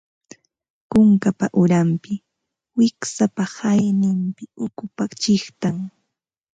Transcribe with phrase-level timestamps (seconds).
[0.89, 2.13] Kunkapa uranpi,
[2.77, 5.77] wiksapa hanayninpi ukupa chiqtan